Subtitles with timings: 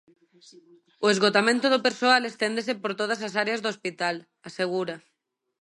[1.05, 4.15] O esgotamento do persoal esténdese por todas as áreas do hospital,
[4.47, 4.95] asegura.